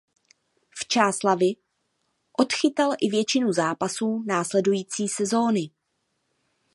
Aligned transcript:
V 0.71 0.87
Čáslavi 0.87 1.53
odchytal 2.39 2.91
i 3.01 3.09
většinu 3.09 3.53
zápasů 3.53 4.23
následující 4.27 5.07
sezóny. 5.07 5.71